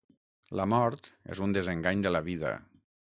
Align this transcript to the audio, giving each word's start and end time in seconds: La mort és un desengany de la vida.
La 0.59 0.65
mort 0.73 1.09
és 1.35 1.41
un 1.47 1.53
desengany 1.57 2.01
de 2.07 2.13
la 2.17 2.23
vida. 2.31 2.55